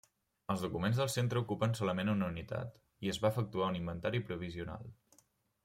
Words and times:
Els 0.53 0.61
documents 0.65 1.01
del 1.01 1.11
Centre 1.15 1.41
ocupen 1.45 1.77
solament 1.81 2.09
una 2.15 2.31
unitat 2.35 2.81
i 3.07 3.13
es 3.15 3.21
va 3.27 3.31
efectuar 3.35 3.69
un 3.75 3.79
inventari 3.83 4.23
provisional. 4.31 4.89